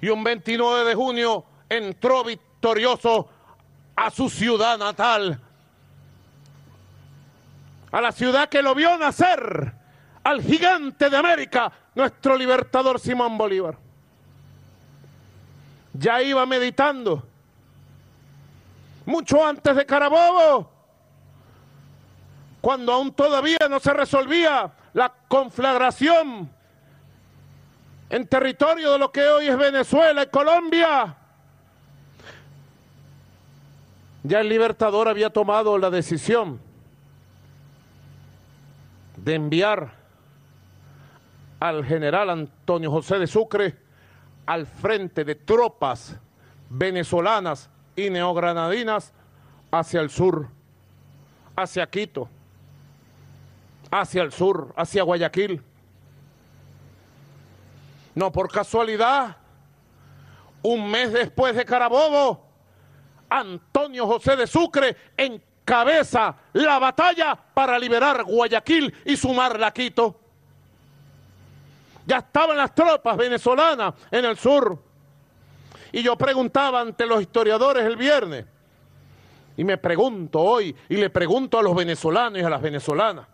Y 0.00 0.08
un 0.08 0.24
29 0.24 0.88
de 0.88 0.94
junio 0.94 1.44
entró 1.68 2.24
victorioso 2.24 3.28
a 3.96 4.10
su 4.10 4.28
ciudad 4.28 4.78
natal, 4.78 5.40
a 7.90 8.00
la 8.00 8.12
ciudad 8.12 8.48
que 8.48 8.60
lo 8.60 8.74
vio 8.74 8.96
nacer, 8.98 9.72
al 10.22 10.42
gigante 10.42 11.08
de 11.08 11.16
América, 11.16 11.72
nuestro 11.94 12.36
libertador 12.36 13.00
Simón 13.00 13.38
Bolívar. 13.38 13.78
Ya 15.94 16.20
iba 16.20 16.44
meditando, 16.44 17.26
mucho 19.06 19.44
antes 19.44 19.74
de 19.74 19.86
Carabobo, 19.86 20.70
cuando 22.60 22.92
aún 22.92 23.12
todavía 23.12 23.58
no 23.70 23.80
se 23.80 23.94
resolvía 23.94 24.72
la 24.92 25.12
conflagración 25.28 26.50
en 28.10 28.26
territorio 28.26 28.92
de 28.92 28.98
lo 28.98 29.10
que 29.10 29.26
hoy 29.26 29.46
es 29.48 29.56
Venezuela 29.56 30.24
y 30.24 30.26
Colombia. 30.26 31.16
Ya 34.26 34.40
el 34.40 34.48
libertador 34.48 35.06
había 35.06 35.30
tomado 35.30 35.78
la 35.78 35.88
decisión 35.88 36.58
de 39.18 39.34
enviar 39.36 39.92
al 41.60 41.84
general 41.84 42.30
Antonio 42.30 42.90
José 42.90 43.20
de 43.20 43.28
Sucre 43.28 43.76
al 44.44 44.66
frente 44.66 45.24
de 45.24 45.36
tropas 45.36 46.16
venezolanas 46.68 47.70
y 47.94 48.10
neogranadinas 48.10 49.12
hacia 49.70 50.00
el 50.00 50.10
sur, 50.10 50.48
hacia 51.54 51.88
Quito, 51.88 52.28
hacia 53.92 54.22
el 54.22 54.32
sur, 54.32 54.74
hacia 54.76 55.04
Guayaquil. 55.04 55.62
No 58.16 58.32
por 58.32 58.50
casualidad, 58.50 59.36
un 60.62 60.90
mes 60.90 61.12
después 61.12 61.54
de 61.54 61.64
Carabobo, 61.64 62.45
Antonio 63.28 64.06
José 64.06 64.36
de 64.36 64.46
Sucre 64.46 64.96
encabeza 65.16 66.36
la 66.52 66.78
batalla 66.78 67.36
para 67.36 67.78
liberar 67.78 68.24
Guayaquil 68.24 68.94
y 69.04 69.16
sumarla 69.16 69.68
a 69.68 69.72
Quito. 69.72 70.20
Ya 72.06 72.18
estaban 72.18 72.56
las 72.56 72.74
tropas 72.74 73.16
venezolanas 73.16 73.94
en 74.10 74.24
el 74.24 74.36
sur. 74.36 74.78
Y 75.92 76.02
yo 76.02 76.16
preguntaba 76.16 76.80
ante 76.80 77.06
los 77.06 77.20
historiadores 77.20 77.84
el 77.84 77.96
viernes, 77.96 78.44
y 79.56 79.64
me 79.64 79.78
pregunto 79.78 80.40
hoy, 80.40 80.74
y 80.88 80.96
le 80.96 81.10
pregunto 81.10 81.58
a 81.58 81.62
los 81.62 81.74
venezolanos 81.74 82.38
y 82.38 82.44
a 82.44 82.50
las 82.50 82.60
venezolanas, 82.60 83.26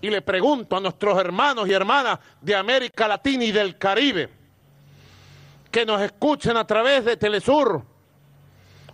y 0.00 0.10
le 0.10 0.22
pregunto 0.22 0.76
a 0.76 0.80
nuestros 0.80 1.18
hermanos 1.18 1.66
y 1.66 1.72
hermanas 1.72 2.18
de 2.40 2.54
América 2.54 3.08
Latina 3.08 3.44
y 3.44 3.52
del 3.52 3.76
Caribe 3.76 4.28
que 5.70 5.84
nos 5.84 6.00
escuchen 6.00 6.56
a 6.56 6.66
través 6.66 7.04
de 7.04 7.16
Telesur 7.16 7.84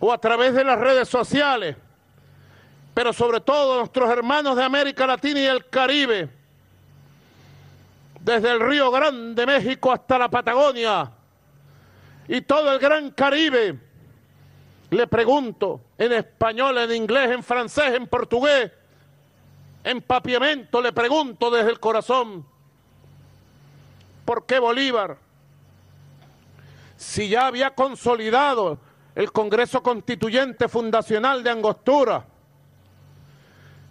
o 0.05 0.11
a 0.11 0.17
través 0.17 0.53
de 0.53 0.65
las 0.65 0.77
redes 0.77 1.07
sociales, 1.07 1.77
pero 2.93 3.13
sobre 3.13 3.39
todo 3.39 3.77
nuestros 3.77 4.09
hermanos 4.11 4.57
de 4.57 4.61
América 4.61 5.07
Latina 5.07 5.39
y 5.39 5.43
del 5.43 5.69
Caribe, 5.69 6.29
desde 8.19 8.51
el 8.51 8.59
Río 8.59 8.91
Grande, 8.91 9.45
México, 9.45 9.93
hasta 9.93 10.17
la 10.17 10.27
Patagonia 10.27 11.09
y 12.27 12.41
todo 12.41 12.73
el 12.73 12.79
Gran 12.79 13.11
Caribe. 13.11 13.79
Le 14.89 15.07
pregunto 15.07 15.79
en 15.97 16.11
español, 16.11 16.79
en 16.79 16.91
inglés, 16.91 17.31
en 17.31 17.41
francés, 17.41 17.93
en 17.93 18.05
portugués, 18.05 18.73
en 19.85 20.01
papiamento 20.01 20.81
le 20.81 20.91
pregunto 20.91 21.49
desde 21.49 21.69
el 21.69 21.79
corazón, 21.79 22.45
¿por 24.25 24.45
qué 24.45 24.59
Bolívar? 24.59 25.17
Si 26.97 27.29
ya 27.29 27.47
había 27.47 27.73
consolidado 27.73 28.79
el 29.15 29.31
Congreso 29.31 29.83
Constituyente 29.83 30.67
Fundacional 30.67 31.43
de 31.43 31.49
Angostura, 31.49 32.25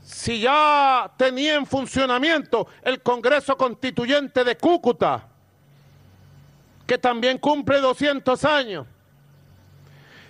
si 0.03 0.40
ya 0.40 1.11
tenía 1.16 1.55
en 1.55 1.66
funcionamiento 1.66 2.66
el 2.83 3.03
Congreso 3.03 3.57
Constituyente 3.57 4.42
de 4.42 4.57
Cúcuta, 4.57 5.29
que 6.87 6.99
también 6.99 7.38
cumple 7.38 7.81
200 7.81 8.44
años, 8.44 8.87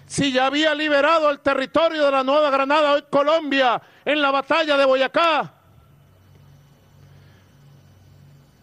si 0.06 0.30
ya 0.30 0.46
había 0.46 0.74
liberado 0.74 1.30
el 1.30 1.40
territorio 1.40 2.04
de 2.04 2.10
la 2.10 2.22
Nueva 2.22 2.50
Granada, 2.50 2.92
hoy 2.92 3.04
Colombia, 3.08 3.80
en 4.04 4.20
la 4.20 4.30
batalla 4.30 4.76
de 4.76 4.84
Boyacá, 4.84 5.54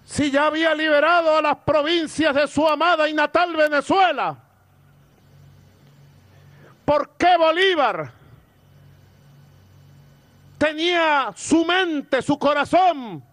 si 0.05 0.29
ya 0.29 0.45
había 0.45 0.75
liberado 0.75 1.37
a 1.37 1.41
las 1.41 1.57
provincias 1.57 2.35
de 2.35 2.47
su 2.47 2.67
amada 2.67 3.09
y 3.09 3.13
natal 3.13 3.55
Venezuela, 3.55 4.37
¿por 6.89 7.11
qué 7.17 7.37
Bolívar 7.37 8.11
tenía 10.57 11.31
su 11.35 11.63
mente, 11.63 12.19
su 12.23 12.39
corazón, 12.39 13.23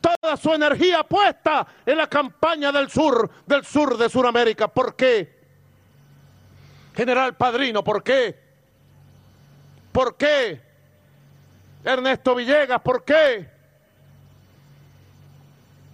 toda 0.00 0.36
su 0.36 0.54
energía 0.54 1.02
puesta 1.02 1.66
en 1.84 1.96
la 1.96 2.06
campaña 2.06 2.70
del 2.70 2.88
sur, 2.88 3.28
del 3.46 3.64
sur 3.64 3.98
de 3.98 4.08
Sudamérica? 4.08 4.68
¿Por 4.68 4.94
qué? 4.94 5.40
General 6.94 7.34
Padrino, 7.34 7.82
¿por 7.82 8.04
qué? 8.04 8.38
¿Por 9.90 10.16
qué? 10.16 10.60
Ernesto 11.82 12.36
Villegas, 12.36 12.80
¿por 12.80 13.04
qué? 13.04 13.50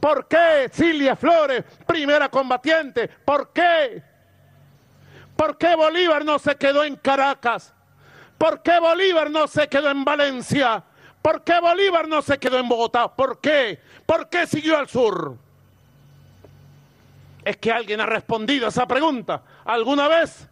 ¿Por 0.01 0.29
qué 0.29 0.69
Silvia 0.71 1.17
Flores, 1.17 1.65
primera 1.87 2.29
combatiente? 2.29 3.09
¿Por 3.09 3.55
qué? 3.55 4.16
¿Por 5.37 5.59
qué 5.59 5.77
Bolívar 5.77 6.25
no 6.25 6.39
se 6.39 6.57
quedó 6.57 6.83
en 6.85 6.97
Caracas? 6.97 7.75
¿Por 8.39 8.63
qué 8.63 8.79
Bolívar 8.81 9.31
no 9.31 9.47
se 9.47 9.69
quedó 9.69 9.91
en 9.91 10.05
Valencia? 10.05 10.83
¿Por 11.23 11.43
qué 11.43 11.61
Bolívar 11.61 12.09
no 12.09 12.23
se 12.23 12.39
quedó 12.39 12.59
en 12.59 12.69
Bogotá? 12.69 13.15
¿Por 13.15 13.41
qué? 13.41 13.81
¿Por 14.05 14.29
qué 14.29 14.47
siguió 14.47 14.79
al 14.79 14.89
sur? 14.89 15.37
¿Es 17.45 17.57
que 17.59 17.71
alguien 17.71 18.01
ha 18.01 18.07
respondido 18.07 18.67
a 18.67 18.71
esa 18.71 18.87
pregunta 18.87 19.43
alguna 19.65 20.09
vez? 20.09 20.49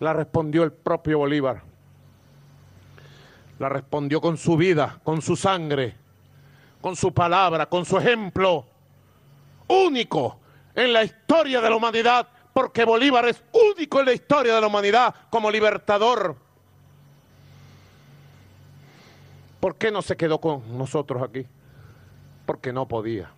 La 0.00 0.12
respondió 0.12 0.62
el 0.62 0.72
propio 0.72 1.18
Bolívar. 1.18 1.62
La 3.58 3.68
respondió 3.68 4.20
con 4.20 4.36
su 4.36 4.56
vida, 4.56 5.00
con 5.04 5.22
su 5.22 5.36
sangre, 5.36 5.96
con 6.80 6.96
su 6.96 7.12
palabra, 7.12 7.66
con 7.66 7.84
su 7.84 7.98
ejemplo. 7.98 8.66
Único 9.68 10.40
en 10.74 10.92
la 10.92 11.04
historia 11.04 11.60
de 11.60 11.70
la 11.70 11.76
humanidad, 11.76 12.26
porque 12.52 12.84
Bolívar 12.84 13.26
es 13.26 13.42
único 13.52 14.00
en 14.00 14.06
la 14.06 14.12
historia 14.12 14.54
de 14.54 14.60
la 14.60 14.66
humanidad 14.66 15.14
como 15.30 15.50
libertador. 15.50 16.36
¿Por 19.60 19.76
qué 19.76 19.90
no 19.90 20.02
se 20.02 20.16
quedó 20.16 20.40
con 20.40 20.76
nosotros 20.76 21.22
aquí? 21.22 21.46
Porque 22.46 22.72
no 22.72 22.86
podía. 22.86 23.30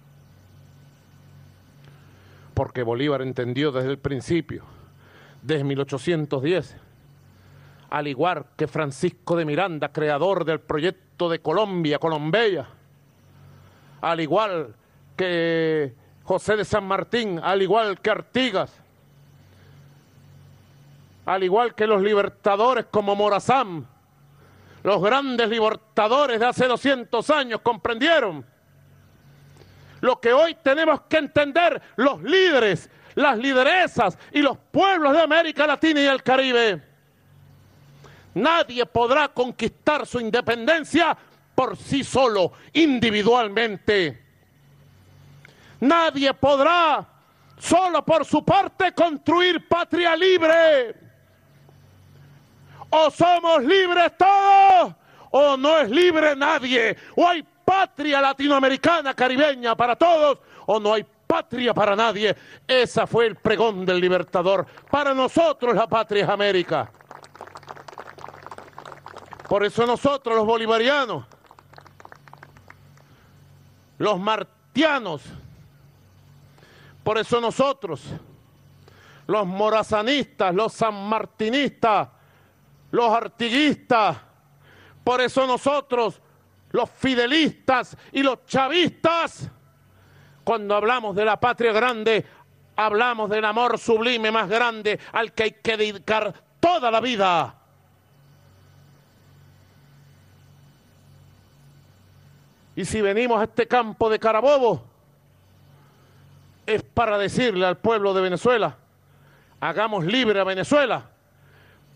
Porque 2.54 2.82
Bolívar 2.82 3.22
entendió 3.22 3.72
desde 3.72 3.90
el 3.90 3.98
principio 3.98 4.64
desde 5.44 5.62
1810, 5.62 6.76
al 7.90 8.08
igual 8.08 8.46
que 8.56 8.66
Francisco 8.66 9.36
de 9.36 9.44
Miranda, 9.44 9.92
creador 9.92 10.46
del 10.46 10.60
proyecto 10.60 11.28
de 11.28 11.40
Colombia, 11.40 11.98
Colombia, 11.98 12.66
al 14.00 14.20
igual 14.20 14.74
que 15.14 15.94
José 16.22 16.56
de 16.56 16.64
San 16.64 16.84
Martín, 16.84 17.38
al 17.42 17.60
igual 17.60 18.00
que 18.00 18.10
Artigas, 18.10 18.83
al 21.26 21.42
igual 21.42 21.74
que 21.74 21.86
los 21.86 22.02
libertadores 22.02 22.86
como 22.90 23.16
Morazán, 23.16 23.86
los 24.82 25.02
grandes 25.02 25.48
libertadores 25.48 26.40
de 26.40 26.46
hace 26.46 26.66
200 26.66 27.30
años 27.30 27.60
comprendieron 27.62 28.44
lo 30.00 30.20
que 30.20 30.32
hoy 30.32 30.54
tenemos 30.62 31.02
que 31.08 31.16
entender 31.16 31.80
los 31.96 32.22
líderes 32.22 32.90
las 33.14 33.38
lideresas 33.38 34.18
y 34.32 34.40
los 34.40 34.58
pueblos 34.70 35.12
de 35.12 35.22
América 35.22 35.66
Latina 35.66 36.00
y 36.00 36.06
el 36.06 36.22
Caribe. 36.22 36.82
Nadie 38.34 38.84
podrá 38.86 39.28
conquistar 39.28 40.06
su 40.06 40.20
independencia 40.20 41.16
por 41.54 41.76
sí 41.76 42.02
solo, 42.02 42.52
individualmente. 42.72 44.22
Nadie 45.80 46.34
podrá 46.34 47.06
solo 47.58 48.04
por 48.04 48.24
su 48.24 48.44
parte 48.44 48.92
construir 48.92 49.68
patria 49.68 50.16
libre. 50.16 51.03
O 52.96 53.10
somos 53.10 53.64
libres 53.64 54.12
todos 54.16 54.94
o 55.30 55.56
no 55.56 55.78
es 55.78 55.90
libre 55.90 56.36
nadie. 56.36 56.96
O 57.16 57.26
hay 57.26 57.44
patria 57.64 58.20
latinoamericana, 58.20 59.14
caribeña 59.14 59.74
para 59.74 59.96
todos 59.96 60.38
o 60.66 60.78
no 60.78 60.94
hay 60.94 61.04
patria 61.26 61.74
para 61.74 61.96
nadie. 61.96 62.36
Esa 62.68 63.06
fue 63.06 63.26
el 63.26 63.36
pregón 63.36 63.84
del 63.84 64.00
libertador. 64.00 64.66
Para 64.90 65.12
nosotros 65.14 65.74
la 65.74 65.86
patria 65.86 66.24
es 66.24 66.30
América. 66.30 66.90
Por 69.48 69.64
eso 69.64 69.86
nosotros 69.86 70.36
los 70.36 70.46
bolivarianos 70.46 71.24
los 73.98 74.18
martianos. 74.18 75.22
Por 77.02 77.18
eso 77.18 77.40
nosotros, 77.40 78.02
los 79.26 79.46
morazanistas, 79.46 80.54
los 80.54 80.72
sanmartinistas, 80.72 82.08
los 82.94 83.12
artiguistas, 83.12 84.16
por 85.02 85.20
eso 85.20 85.44
nosotros, 85.48 86.20
los 86.70 86.88
fidelistas 86.88 87.96
y 88.12 88.22
los 88.22 88.46
chavistas, 88.46 89.50
cuando 90.44 90.76
hablamos 90.76 91.16
de 91.16 91.24
la 91.24 91.40
patria 91.40 91.72
grande, 91.72 92.24
hablamos 92.76 93.30
del 93.30 93.44
amor 93.46 93.80
sublime 93.80 94.30
más 94.30 94.48
grande 94.48 95.00
al 95.10 95.32
que 95.32 95.42
hay 95.42 95.50
que 95.60 95.76
dedicar 95.76 96.32
toda 96.60 96.88
la 96.92 97.00
vida. 97.00 97.56
Y 102.76 102.84
si 102.84 103.02
venimos 103.02 103.40
a 103.40 103.44
este 103.44 103.66
campo 103.66 104.08
de 104.08 104.20
Carabobo, 104.20 104.84
es 106.64 106.84
para 106.84 107.18
decirle 107.18 107.66
al 107.66 107.76
pueblo 107.76 108.14
de 108.14 108.22
Venezuela, 108.22 108.76
hagamos 109.58 110.04
libre 110.04 110.38
a 110.38 110.44
Venezuela, 110.44 111.10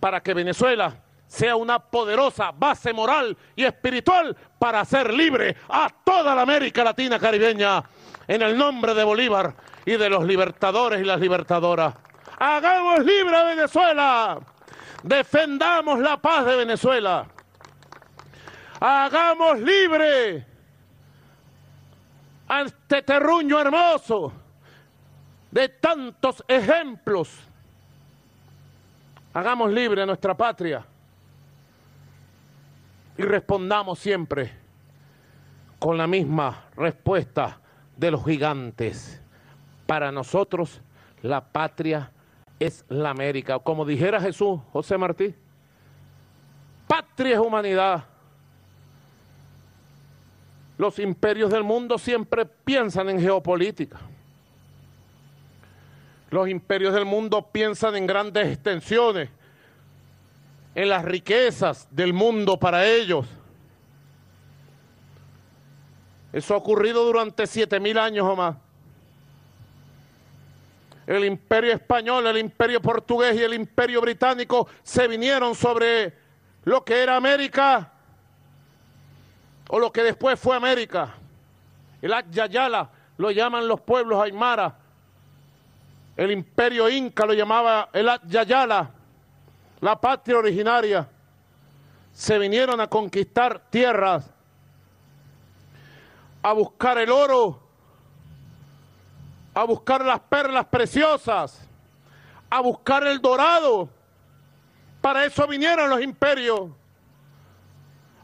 para 0.00 0.20
que 0.20 0.34
Venezuela 0.34 0.94
sea 1.26 1.56
una 1.56 1.78
poderosa 1.78 2.52
base 2.52 2.92
moral 2.92 3.36
y 3.54 3.64
espiritual 3.64 4.36
para 4.58 4.80
hacer 4.80 5.12
libre 5.12 5.56
a 5.68 5.90
toda 6.04 6.34
la 6.34 6.42
América 6.42 6.82
Latina 6.82 7.18
caribeña, 7.18 7.84
en 8.26 8.42
el 8.42 8.56
nombre 8.56 8.94
de 8.94 9.04
Bolívar 9.04 9.54
y 9.84 9.96
de 9.96 10.08
los 10.08 10.24
libertadores 10.24 11.00
y 11.00 11.04
las 11.04 11.20
libertadoras. 11.20 11.94
Hagamos 12.38 13.04
libre 13.04 13.36
a 13.36 13.44
Venezuela, 13.44 14.40
defendamos 15.02 15.98
la 15.98 16.16
paz 16.16 16.46
de 16.46 16.56
Venezuela, 16.56 17.26
hagamos 18.80 19.58
libre 19.60 20.46
a 22.48 22.62
este 22.62 23.02
terruño 23.02 23.60
hermoso 23.60 24.32
de 25.50 25.68
tantos 25.68 26.42
ejemplos. 26.48 27.47
Hagamos 29.32 29.72
libre 29.72 30.02
a 30.02 30.06
nuestra 30.06 30.36
patria 30.36 30.84
y 33.16 33.22
respondamos 33.22 33.98
siempre 33.98 34.52
con 35.78 35.96
la 35.96 36.06
misma 36.06 36.64
respuesta 36.76 37.58
de 37.96 38.10
los 38.10 38.24
gigantes. 38.24 39.20
Para 39.86 40.10
nosotros 40.12 40.80
la 41.22 41.40
patria 41.40 42.10
es 42.58 42.84
la 42.88 43.10
América. 43.10 43.58
Como 43.58 43.84
dijera 43.84 44.20
Jesús, 44.20 44.60
José 44.72 44.96
Martí, 44.96 45.34
patria 46.86 47.34
es 47.34 47.40
humanidad. 47.40 48.04
Los 50.76 50.98
imperios 51.00 51.50
del 51.50 51.64
mundo 51.64 51.98
siempre 51.98 52.46
piensan 52.46 53.08
en 53.10 53.20
geopolítica. 53.20 53.98
Los 56.30 56.48
imperios 56.48 56.94
del 56.94 57.04
mundo 57.04 57.50
piensan 57.50 57.96
en 57.96 58.06
grandes 58.06 58.48
extensiones, 58.48 59.30
en 60.74 60.88
las 60.88 61.04
riquezas 61.04 61.88
del 61.90 62.12
mundo 62.12 62.58
para 62.58 62.86
ellos. 62.86 63.26
Eso 66.32 66.54
ha 66.54 66.58
ocurrido 66.58 67.04
durante 67.04 67.46
siete 67.46 67.80
mil 67.80 67.98
años 67.98 68.26
o 68.26 68.36
más. 68.36 68.56
El 71.06 71.24
imperio 71.24 71.72
español, 71.72 72.26
el 72.26 72.36
imperio 72.36 72.82
portugués 72.82 73.34
y 73.34 73.42
el 73.42 73.54
imperio 73.54 74.02
británico 74.02 74.68
se 74.82 75.08
vinieron 75.08 75.54
sobre 75.54 76.14
lo 76.64 76.84
que 76.84 77.02
era 77.02 77.16
América 77.16 77.90
o 79.70 79.78
lo 79.78 79.90
que 79.90 80.02
después 80.02 80.38
fue 80.38 80.54
América. 80.54 81.14
El 82.02 82.12
Akyayala 82.12 82.90
lo 83.16 83.30
llaman 83.30 83.66
los 83.66 83.80
pueblos 83.80 84.22
aymara. 84.22 84.76
El 86.18 86.32
imperio 86.32 86.90
inca 86.90 87.24
lo 87.24 87.32
llamaba 87.32 87.88
el 87.92 88.08
Akyayala, 88.08 88.90
la 89.80 90.00
patria 90.00 90.36
originaria. 90.36 91.08
Se 92.12 92.38
vinieron 92.38 92.80
a 92.80 92.88
conquistar 92.88 93.70
tierras, 93.70 94.28
a 96.42 96.52
buscar 96.52 96.98
el 96.98 97.10
oro, 97.10 97.62
a 99.54 99.62
buscar 99.62 100.04
las 100.04 100.18
perlas 100.18 100.66
preciosas, 100.66 101.66
a 102.50 102.60
buscar 102.60 103.06
el 103.06 103.20
dorado. 103.20 103.88
Para 105.00 105.24
eso 105.24 105.46
vinieron 105.46 105.88
los 105.88 106.02
imperios 106.02 106.70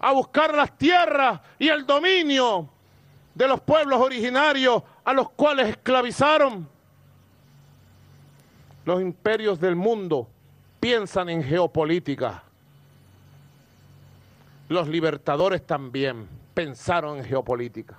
a 0.04 0.12
buscar 0.12 0.54
las 0.54 0.76
tierras 0.76 1.40
y 1.58 1.68
el 1.70 1.86
dominio 1.86 2.68
de 3.34 3.48
los 3.48 3.58
pueblos 3.62 3.98
originarios 3.98 4.82
a 5.02 5.14
los 5.14 5.30
cuales 5.30 5.68
esclavizaron. 5.68 6.73
Los 8.84 9.00
imperios 9.00 9.60
del 9.60 9.76
mundo 9.76 10.28
piensan 10.80 11.28
en 11.28 11.42
geopolítica. 11.42 12.42
Los 14.68 14.88
libertadores 14.88 15.66
también 15.66 16.28
pensaron 16.54 17.18
en 17.18 17.24
geopolítica. 17.24 17.98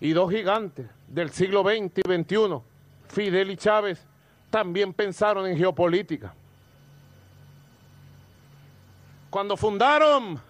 Y 0.00 0.10
dos 0.12 0.30
gigantes 0.30 0.86
del 1.08 1.30
siglo 1.30 1.62
XX 1.62 1.98
y 1.98 2.22
XXI, 2.22 2.60
Fidel 3.08 3.50
y 3.50 3.56
Chávez, 3.56 4.04
también 4.50 4.92
pensaron 4.92 5.46
en 5.46 5.56
geopolítica 5.56 6.34
cuando 9.36 9.54
fundaron 9.54 10.40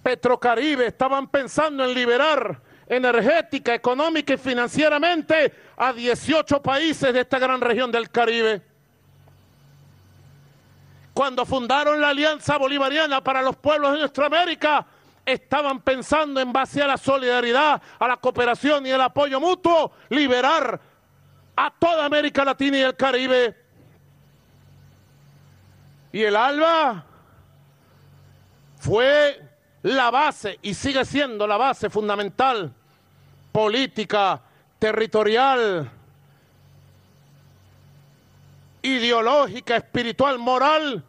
Petrocaribe, 0.00 0.86
estaban 0.86 1.26
pensando 1.26 1.84
en 1.84 1.92
liberar 1.92 2.60
energética, 2.86 3.74
económica 3.74 4.34
y 4.34 4.38
financieramente 4.38 5.52
a 5.76 5.92
18 5.92 6.62
países 6.62 7.12
de 7.12 7.20
esta 7.20 7.38
gran 7.38 7.60
región 7.60 7.90
del 7.90 8.10
Caribe. 8.10 8.62
Cuando 11.12 11.46
fundaron 11.46 12.00
la 12.00 12.08
Alianza 12.08 12.58
Bolivariana 12.58 13.22
para 13.22 13.40
los 13.42 13.56
pueblos 13.56 13.92
de 13.92 14.00
nuestra 14.00 14.26
América, 14.26 14.84
estaban 15.24 15.80
pensando 15.80 16.40
en 16.40 16.52
base 16.52 16.82
a 16.82 16.86
la 16.86 16.96
solidaridad, 16.96 17.80
a 17.98 18.08
la 18.08 18.16
cooperación 18.16 18.84
y 18.86 18.90
el 18.90 19.00
apoyo 19.00 19.40
mutuo, 19.40 19.92
liberar 20.08 20.80
a 21.56 21.70
toda 21.70 22.04
América 22.04 22.44
Latina 22.44 22.78
y 22.78 22.82
el 22.82 22.96
Caribe 22.96 23.64
y 26.14 26.22
el 26.22 26.36
ALBA 26.36 27.04
fue 28.78 29.42
la 29.84 30.10
base 30.10 30.58
y 30.62 30.72
sigue 30.72 31.04
siendo 31.04 31.46
la 31.46 31.58
base 31.58 31.90
fundamental 31.90 32.72
política, 33.52 34.40
territorial, 34.78 35.90
ideológica, 38.80 39.76
espiritual, 39.76 40.38
moral 40.38 41.04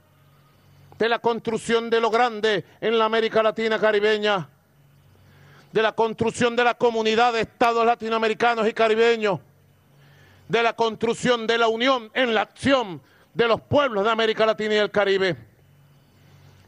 de 0.99 1.09
la 1.09 1.19
construcción 1.19 1.89
de 1.89 2.01
lo 2.01 2.09
grande 2.09 2.65
en 2.81 2.99
la 2.99 3.05
América 3.05 3.41
Latina 3.41 3.79
caribeña, 3.79 4.49
de 5.71 5.81
la 5.81 5.93
construcción 5.93 6.57
de 6.57 6.65
la 6.65 6.73
comunidad 6.73 7.31
de 7.31 7.41
estados 7.41 7.85
latinoamericanos 7.85 8.67
y 8.67 8.73
caribeños, 8.73 9.39
de 10.49 10.61
la 10.61 10.73
construcción 10.73 11.47
de 11.47 11.57
la 11.57 11.69
unión 11.69 12.11
en 12.13 12.35
la 12.35 12.41
acción 12.41 13.01
de 13.33 13.47
los 13.47 13.61
pueblos 13.61 14.03
de 14.03 14.11
América 14.11 14.45
Latina 14.45 14.75
y 14.75 14.77
el 14.79 14.91
Caribe. 14.91 15.37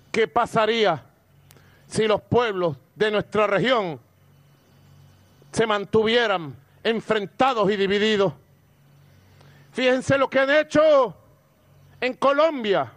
¿Qué 0.10 0.26
pasaría 0.30 1.04
si 1.88 2.08
los 2.08 2.22
pueblos 2.22 2.78
de 2.96 3.12
nuestra 3.12 3.48
región 3.48 4.00
se 5.52 5.66
mantuvieran 5.66 6.56
enfrentados 6.84 7.70
y 7.72 7.76
divididos? 7.76 8.34
Fíjense 9.72 10.18
lo 10.18 10.30
que 10.30 10.40
han 10.40 10.50
hecho 10.50 11.16
en 12.02 12.14
Colombia. 12.16 12.92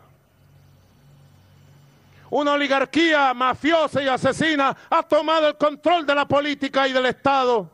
Una 2.30 2.52
oligarquía 2.52 3.34
mafiosa 3.34 4.02
y 4.02 4.08
asesina 4.08 4.76
ha 4.88 5.02
tomado 5.02 5.48
el 5.48 5.56
control 5.56 6.06
de 6.06 6.14
la 6.14 6.26
política 6.26 6.86
y 6.86 6.92
del 6.92 7.06
Estado. 7.06 7.68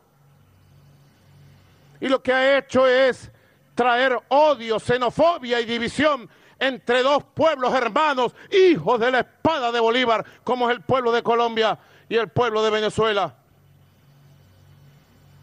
Y 2.01 2.09
lo 2.09 2.23
que 2.23 2.33
ha 2.33 2.59
hecho 2.59 2.87
es 2.87 3.31
traer 3.75 4.19
odio, 4.29 4.81
xenofobia 4.81 5.61
y 5.61 5.67
división 5.67 6.29
entre 6.59 7.03
dos 7.03 7.23
pueblos 7.35 7.75
hermanos, 7.75 8.35
hijos 8.51 8.99
de 9.01 9.11
la 9.11 9.21
espada 9.21 9.73
de 9.73 9.81
Bolívar, 9.81 10.25
como 10.43 10.71
es 10.71 10.77
el 10.77 10.83
pueblo 10.83 11.13
de 11.13 11.23
Colombia 11.23 11.79
y 12.09 12.17
el 12.17 12.29
pueblo 12.29 12.63
de 12.63 12.71
Venezuela. 12.71 13.35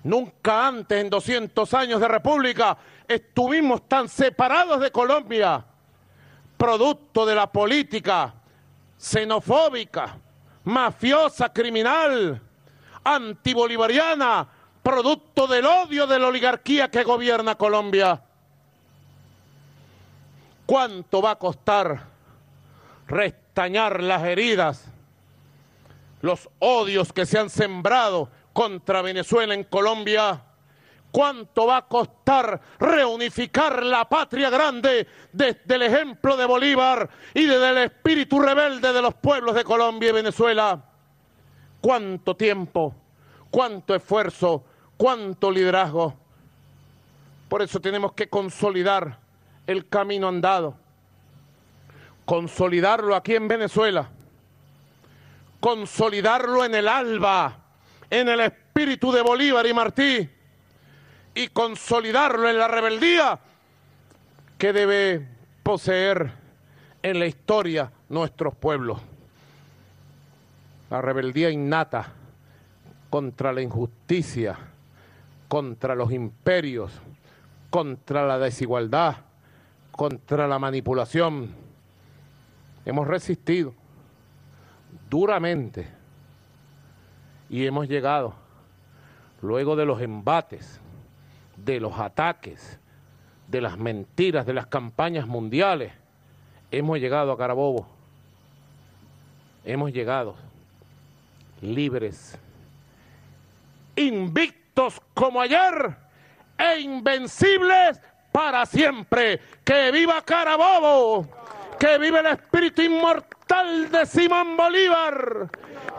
Nunca 0.04 0.68
antes, 0.68 1.00
en 1.00 1.10
200 1.10 1.74
años 1.74 2.02
de 2.02 2.08
república, 2.08 2.78
estuvimos 3.08 3.88
tan 3.88 4.10
separados 4.10 4.82
de 4.82 4.92
Colombia, 4.92 5.64
producto 6.58 7.26
de 7.26 7.36
la 7.36 7.52
política 7.52 8.34
xenofóbica, 8.98 10.18
mafiosa, 10.64 11.52
criminal, 11.52 12.42
antibolivariana, 13.04 14.48
producto 14.82 15.48
del 15.48 15.66
odio 15.66 16.08
de 16.08 16.20
la 16.20 16.28
oligarquía 16.28 16.90
que 16.90 17.04
gobierna 17.04 17.56
Colombia. 17.56 18.22
¿Cuánto 20.66 21.22
va 21.22 21.32
a 21.32 21.36
costar 21.36 22.14
restañar 23.08 24.02
las 24.02 24.24
heridas, 24.24 24.86
los 26.22 26.50
odios 26.60 27.12
que 27.14 27.26
se 27.26 27.38
han 27.38 27.50
sembrado 27.50 28.30
contra 28.54 29.02
Venezuela 29.02 29.54
en 29.54 29.64
Colombia. 29.66 30.42
¿Cuánto 31.12 31.68
va 31.68 31.78
a 31.78 31.88
costar 31.88 32.60
reunificar 32.80 33.84
la 33.84 34.10
patria 34.10 34.50
grande 34.50 35.08
desde 35.32 35.76
el 35.76 35.84
ejemplo 35.84 36.36
de 36.36 36.46
Bolívar 36.46 37.08
y 37.36 37.46
desde 37.46 37.70
el 37.70 37.78
espíritu 37.78 38.40
rebelde 38.40 38.92
de 38.92 39.02
los 39.02 39.14
pueblos 39.14 39.54
de 39.54 39.64
Colombia 39.64 40.10
y 40.10 40.14
Venezuela? 40.14 40.84
¿Cuánto 41.82 42.36
tiempo? 42.36 42.96
¿Cuánto 43.52 43.94
esfuerzo? 43.94 44.64
¿Cuánto 44.98 45.52
liderazgo? 45.52 46.16
Por 47.48 47.62
eso 47.62 47.80
tenemos 47.80 48.14
que 48.14 48.28
consolidar 48.28 49.20
el 49.68 49.88
camino 49.88 50.28
andado, 50.28 50.76
consolidarlo 52.26 53.16
aquí 53.16 53.36
en 53.36 53.48
Venezuela, 53.48 54.10
consolidarlo 55.60 56.66
en 56.66 56.76
el 56.76 56.88
alba, 56.88 57.58
en 58.10 58.30
el 58.30 58.42
espíritu 58.42 59.12
de 59.12 59.22
Bolívar 59.22 59.66
y 59.66 59.74
Martí, 59.74 60.30
y 61.36 61.48
consolidarlo 61.48 62.50
en 62.50 62.58
la 62.58 62.68
rebeldía 62.68 63.40
que 64.58 64.74
debe 64.74 65.28
poseer 65.64 66.32
en 67.02 67.20
la 67.20 67.26
historia 67.26 67.92
nuestros 68.10 68.56
pueblos. 68.56 69.02
La 70.90 71.02
rebeldía 71.02 71.50
innata 71.50 72.12
contra 73.10 73.52
la 73.52 73.62
injusticia, 73.62 74.58
contra 75.48 75.96
los 75.96 76.12
imperios, 76.12 76.92
contra 77.70 78.26
la 78.26 78.38
desigualdad, 78.38 79.18
contra 79.94 80.48
la 80.48 80.60
manipulación. 80.60 81.54
Hemos 82.86 83.08
resistido 83.08 83.74
duramente 85.10 85.88
y 87.50 87.66
hemos 87.66 87.88
llegado, 87.88 88.34
luego 89.42 89.76
de 89.76 89.86
los 89.86 90.02
embates, 90.02 90.80
de 91.56 91.80
los 91.80 91.98
ataques, 92.00 92.80
de 93.48 93.62
las 93.62 93.78
mentiras, 93.78 94.46
de 94.46 94.54
las 94.54 94.66
campañas 94.68 95.28
mundiales, 95.28 95.94
hemos 96.72 97.00
llegado 97.00 97.32
a 97.32 97.38
Carabobo. 97.38 97.88
Hemos 99.66 99.94
llegado 99.94 100.36
libres, 101.62 102.38
invictos 103.96 105.00
como 105.14 105.40
ayer 105.40 105.96
e 106.58 106.80
invencibles 106.82 108.02
para 108.34 108.66
siempre. 108.66 109.40
¡Que 109.64 109.92
viva 109.92 110.22
Carabobo! 110.24 111.26
¡Que 111.80 111.98
viva 111.98 112.20
el 112.20 112.26
espíritu 112.26 112.82
inmortal 112.82 113.90
de 113.90 114.06
Simón 114.06 114.58
Bolívar! 114.58 115.50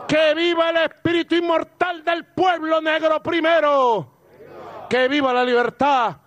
¡Que 0.07 0.35
viva 0.35 0.69
el 0.69 0.77
espíritu 0.77 1.35
inmortal 1.35 2.03
del 2.03 2.25
pueblo 2.25 2.81
negro 2.81 3.23
primero! 3.23 4.11
¡Que 4.89 5.07
viva 5.07 5.33
la 5.33 5.43
libertad! 5.43 6.17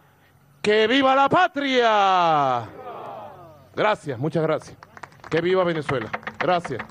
¡Que 0.61 0.87
viva 0.89 1.15
la 1.15 1.29
patria! 1.29 2.69
Gracias, 3.77 4.19
muchas 4.19 4.43
gracias. 4.43 4.77
¡Que 5.31 5.41
viva 5.41 5.63
Venezuela! 5.63 6.11
Gracias. 6.39 6.83